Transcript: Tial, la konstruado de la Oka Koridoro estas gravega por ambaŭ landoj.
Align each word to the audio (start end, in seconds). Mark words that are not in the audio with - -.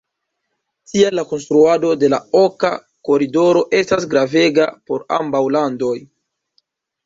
Tial, 0.91 1.13
la 1.19 1.25
konstruado 1.33 1.91
de 2.05 2.09
la 2.15 2.19
Oka 2.41 2.73
Koridoro 3.11 3.63
estas 3.83 4.11
gravega 4.17 4.69
por 4.91 5.07
ambaŭ 5.23 5.47
landoj. 5.61 5.97